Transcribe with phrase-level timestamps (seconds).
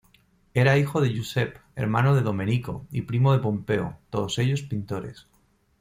[0.55, 5.27] Era hijo de Giuseppe, hermano de Domenico y primo de Pompeo, todos ellos pintores.